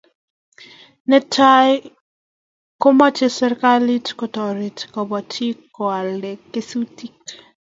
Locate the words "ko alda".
5.75-6.31